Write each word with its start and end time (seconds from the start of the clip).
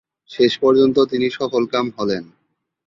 শেষ 0.31 0.51
পর্যন্ত 0.57 0.97
তিনি 1.11 1.27
সফলকাম 1.29 1.85
হলেন। 1.97 2.23